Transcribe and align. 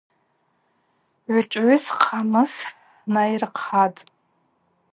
Гӏвычӏвгӏвыс 1.25 1.85
хъамыс 1.99 2.53
найырхъатӏ. 3.13 4.01